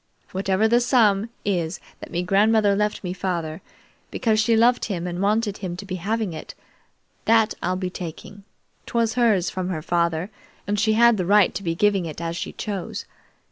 [0.31, 3.61] "Whatever the sum is that me grandmother left me father,
[4.09, 6.55] because she loved him and wanted him to be having it,
[7.25, 8.43] that I'll be taking.
[8.87, 10.31] 'Twas hers from her father,
[10.65, 13.05] and she had the right to be giving it as she chose.